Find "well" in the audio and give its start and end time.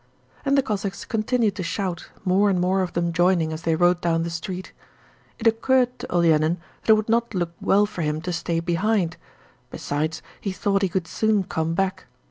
7.61-7.85